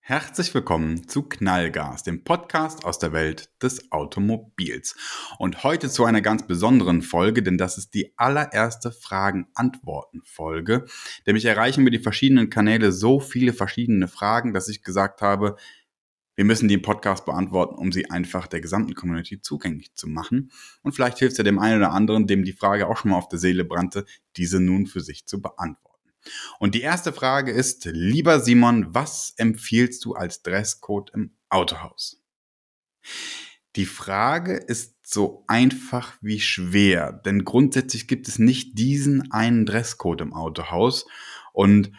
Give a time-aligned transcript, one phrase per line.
[0.00, 4.96] Herzlich willkommen zu Knallgas, dem Podcast aus der Welt des Automobils.
[5.38, 10.86] Und heute zu einer ganz besonderen Folge, denn das ist die allererste Fragen-Antworten-Folge.
[11.24, 15.54] Denn mich erreichen über die verschiedenen Kanäle so viele verschiedene Fragen, dass ich gesagt habe,
[16.36, 20.50] wir müssen die im Podcast beantworten, um sie einfach der gesamten Community zugänglich zu machen.
[20.82, 23.18] Und vielleicht hilft es ja dem einen oder anderen, dem die Frage auch schon mal
[23.18, 24.04] auf der Seele brannte,
[24.36, 26.10] diese nun für sich zu beantworten.
[26.58, 32.22] Und die erste Frage ist, lieber Simon, was empfiehlst du als Dresscode im Autohaus?
[33.76, 40.22] Die Frage ist so einfach wie schwer, denn grundsätzlich gibt es nicht diesen einen Dresscode
[40.22, 41.06] im Autohaus
[41.52, 41.92] und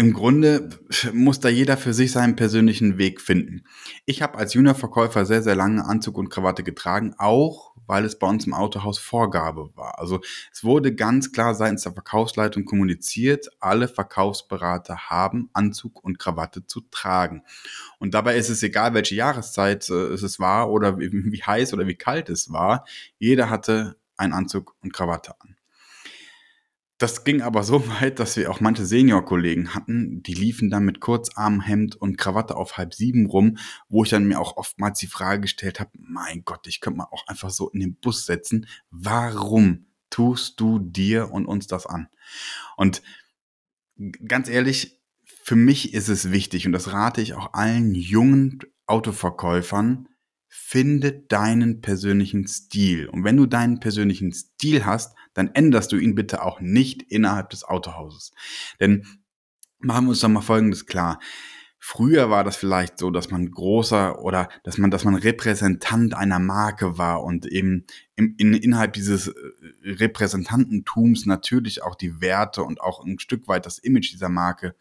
[0.00, 0.70] im Grunde
[1.12, 3.64] muss da jeder für sich seinen persönlichen Weg finden.
[4.06, 8.26] Ich habe als Juniorverkäufer sehr, sehr lange Anzug und Krawatte getragen, auch weil es bei
[8.26, 9.98] uns im Autohaus Vorgabe war.
[9.98, 10.22] Also
[10.54, 16.80] es wurde ganz klar seitens der Verkaufsleitung kommuniziert, alle Verkaufsberater haben Anzug und Krawatte zu
[16.90, 17.42] tragen.
[17.98, 21.86] Und dabei ist es egal, welche Jahreszeit äh, es war oder wie, wie heiß oder
[21.86, 22.86] wie kalt es war.
[23.18, 25.49] Jeder hatte einen Anzug und Krawatte an.
[27.00, 31.00] Das ging aber so weit, dass wir auch manche Senior-Kollegen hatten, die liefen dann mit
[31.00, 33.56] Kurzarmhemd und Krawatte auf halb sieben rum,
[33.88, 37.08] wo ich dann mir auch oftmals die Frage gestellt habe, mein Gott, ich könnte mal
[37.10, 38.66] auch einfach so in den Bus setzen.
[38.90, 42.08] Warum tust du dir und uns das an?
[42.76, 43.00] Und
[44.28, 50.06] ganz ehrlich, für mich ist es wichtig und das rate ich auch allen jungen Autoverkäufern,
[50.48, 53.08] finde deinen persönlichen Stil.
[53.08, 57.50] Und wenn du deinen persönlichen Stil hast, dann änderst du ihn bitte auch nicht innerhalb
[57.50, 58.32] des Autohauses.
[58.80, 59.06] Denn
[59.78, 61.18] machen wir uns doch mal Folgendes klar.
[61.82, 66.38] Früher war das vielleicht so, dass man großer oder dass man, dass man Repräsentant einer
[66.38, 67.86] Marke war und eben
[68.16, 69.32] im, in, innerhalb dieses äh,
[69.84, 74.74] Repräsentantentums natürlich auch die Werte und auch ein Stück weit das Image dieser Marke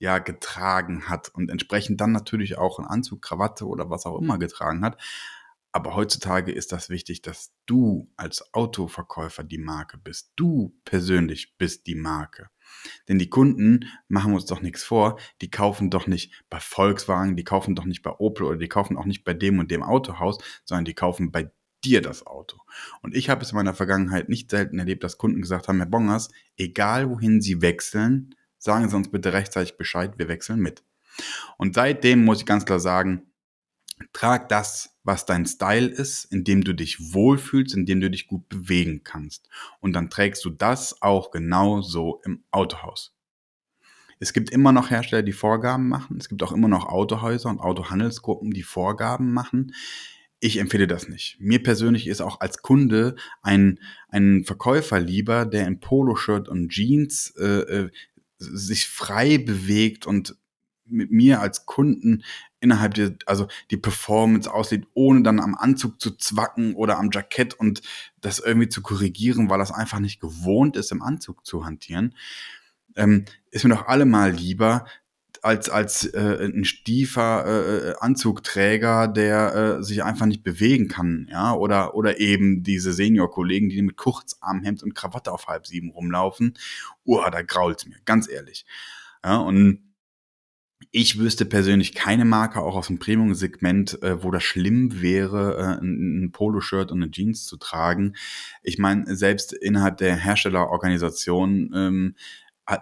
[0.00, 4.36] ja getragen hat und entsprechend dann natürlich auch ein Anzug, Krawatte oder was auch immer
[4.36, 5.00] getragen hat.
[5.72, 10.32] Aber heutzutage ist das wichtig, dass du als Autoverkäufer die Marke bist.
[10.36, 12.50] Du persönlich bist die Marke.
[13.08, 15.18] Denn die Kunden machen uns doch nichts vor.
[15.40, 18.98] Die kaufen doch nicht bei Volkswagen, die kaufen doch nicht bei Opel oder die kaufen
[18.98, 21.50] auch nicht bei dem und dem Autohaus, sondern die kaufen bei
[21.84, 22.58] dir das Auto.
[23.00, 25.86] Und ich habe es in meiner Vergangenheit nicht selten erlebt, dass Kunden gesagt haben, Herr
[25.86, 30.84] Bongers, egal wohin Sie wechseln, sagen Sie uns bitte rechtzeitig Bescheid, wir wechseln mit.
[31.58, 33.31] Und seitdem muss ich ganz klar sagen,
[34.12, 38.26] trag das, was dein Style ist, in dem du dich wohlfühlst, in dem du dich
[38.26, 39.48] gut bewegen kannst.
[39.80, 43.14] Und dann trägst du das auch genau so im Autohaus.
[44.20, 46.16] Es gibt immer noch Hersteller, die Vorgaben machen.
[46.18, 49.74] Es gibt auch immer noch Autohäuser und Autohandelsgruppen, die Vorgaben machen.
[50.38, 51.36] Ich empfehle das nicht.
[51.40, 57.34] Mir persönlich ist auch als Kunde ein, ein Verkäufer lieber, der in Poloshirt und Jeans
[57.36, 57.90] äh, äh
[58.38, 60.36] sich frei bewegt und
[60.86, 62.24] mit mir als Kunden
[62.60, 67.54] innerhalb der, also die Performance aussieht, ohne dann am Anzug zu zwacken oder am Jackett
[67.54, 67.82] und
[68.20, 72.14] das irgendwie zu korrigieren, weil das einfach nicht gewohnt ist, im Anzug zu hantieren,
[72.96, 74.84] ähm, ist mir doch allemal lieber,
[75.42, 81.52] als als äh, ein stiefer äh, Anzugträger, der äh, sich einfach nicht bewegen kann, ja,
[81.54, 86.54] oder oder eben diese Senior-Kollegen, die mit Kurzarmhemd und Krawatte auf halb sieben rumlaufen.
[87.04, 88.64] Uah, da grault's mir, ganz ehrlich.
[89.24, 89.91] Ja, und
[90.94, 95.82] ich wüsste persönlich keine Marke, auch aus dem Premium-Segment, äh, wo das schlimm wäre, äh,
[95.82, 98.14] ein, Poloshirt und eine Jeans zu tragen.
[98.62, 102.16] Ich meine, selbst innerhalb der Herstellerorganisation ähm,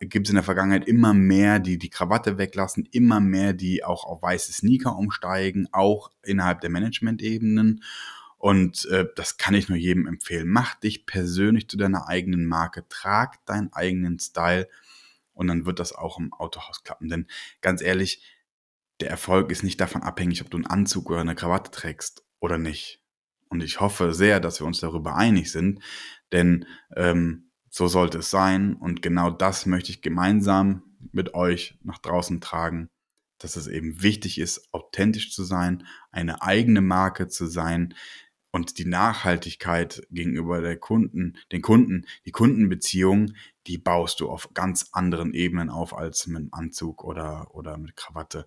[0.00, 4.04] gibt es in der Vergangenheit immer mehr, die die Krawatte weglassen, immer mehr, die auch
[4.04, 7.84] auf weiße Sneaker umsteigen, auch innerhalb der Management-Ebenen.
[8.36, 10.48] Und äh, das kann ich nur jedem empfehlen.
[10.48, 14.68] Mach dich persönlich zu deiner eigenen Marke, trag deinen eigenen Style
[15.34, 17.08] und dann wird das auch im Autohaus klappen.
[17.08, 17.26] Denn
[17.60, 18.24] ganz ehrlich,
[19.00, 22.58] der Erfolg ist nicht davon abhängig, ob du einen Anzug oder eine Krawatte trägst oder
[22.58, 23.02] nicht.
[23.48, 25.80] Und ich hoffe sehr, dass wir uns darüber einig sind,
[26.30, 26.66] denn
[26.96, 28.74] ähm, so sollte es sein.
[28.74, 32.90] Und genau das möchte ich gemeinsam mit euch nach draußen tragen,
[33.38, 37.94] dass es eben wichtig ist, authentisch zu sein, eine eigene Marke zu sein,
[38.52, 43.32] und die Nachhaltigkeit gegenüber der Kunden, den Kunden, die Kundenbeziehung,
[43.66, 47.96] die baust du auf ganz anderen Ebenen auf als mit einem Anzug oder, oder mit
[47.96, 48.46] Krawatte.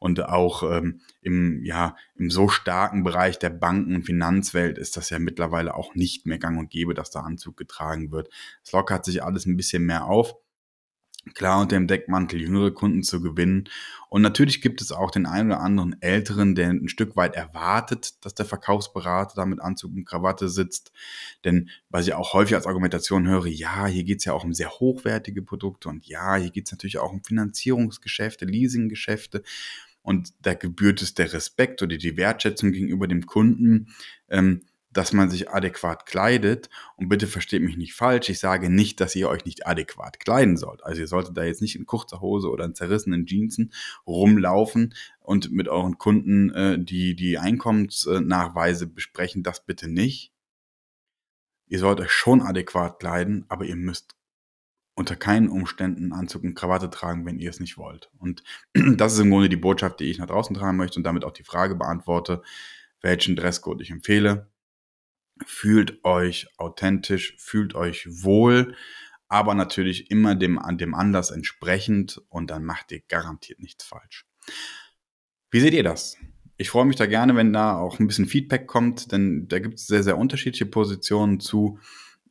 [0.00, 5.10] Und auch ähm, im, ja, im so starken Bereich der Banken- und Finanzwelt ist das
[5.10, 8.30] ja mittlerweile auch nicht mehr gang und gäbe, dass da Anzug getragen wird.
[8.64, 10.34] Es lockert sich alles ein bisschen mehr auf.
[11.32, 13.68] Klar unter dem Deckmantel jüngere Kunden zu gewinnen.
[14.08, 18.24] Und natürlich gibt es auch den einen oder anderen Älteren, der ein Stück weit erwartet,
[18.24, 20.92] dass der Verkaufsberater da mit Anzug und Krawatte sitzt.
[21.44, 24.52] Denn was ich auch häufig als Argumentation höre, ja, hier geht es ja auch um
[24.52, 29.42] sehr hochwertige Produkte und ja, hier geht es natürlich auch um Finanzierungsgeschäfte, Leasinggeschäfte.
[30.02, 33.88] Und da gebührt es der Respekt oder die Wertschätzung gegenüber dem Kunden.
[34.28, 34.60] Ähm,
[34.94, 36.70] dass man sich adäquat kleidet.
[36.96, 40.56] Und bitte versteht mich nicht falsch, ich sage nicht, dass ihr euch nicht adäquat kleiden
[40.56, 40.84] sollt.
[40.84, 43.72] Also ihr solltet da jetzt nicht in kurzer Hose oder in zerrissenen Jeansen
[44.06, 49.42] rumlaufen und mit euren Kunden äh, die, die Einkommensnachweise besprechen.
[49.42, 50.32] Das bitte nicht.
[51.66, 54.14] Ihr sollt euch schon adäquat kleiden, aber ihr müsst
[54.96, 58.12] unter keinen Umständen Anzug und Krawatte tragen, wenn ihr es nicht wollt.
[58.18, 58.44] Und
[58.96, 61.32] das ist im Grunde die Botschaft, die ich nach draußen tragen möchte und damit auch
[61.32, 62.42] die Frage beantworte,
[63.00, 64.53] welchen Dresscode ich empfehle
[65.46, 68.76] fühlt euch authentisch, fühlt euch wohl,
[69.28, 74.26] aber natürlich immer dem, dem Anlass entsprechend und dann macht ihr garantiert nichts falsch.
[75.50, 76.16] Wie seht ihr das?
[76.56, 79.78] Ich freue mich da gerne, wenn da auch ein bisschen Feedback kommt, denn da gibt
[79.78, 81.78] es sehr, sehr unterschiedliche Positionen zu.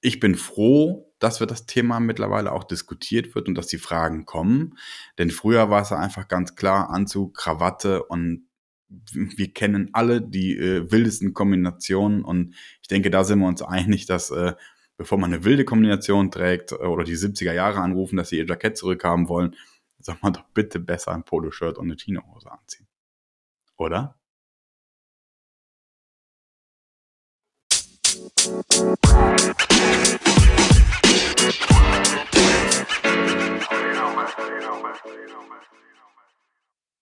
[0.00, 4.24] Ich bin froh, dass wir das Thema mittlerweile auch diskutiert wird und dass die Fragen
[4.24, 4.76] kommen.
[5.18, 8.47] Denn früher war es einfach ganz klar Anzug, Krawatte und
[8.88, 14.06] wir kennen alle die äh, wildesten Kombinationen und ich denke, da sind wir uns einig,
[14.06, 14.54] dass äh,
[14.96, 18.46] bevor man eine wilde Kombination trägt äh, oder die 70er Jahre anrufen, dass sie ihr
[18.46, 19.56] Jackett zurückhaben wollen,
[19.98, 22.86] soll man doch bitte besser ein Poloshirt und eine Chinohose anziehen.
[23.76, 24.14] Oder?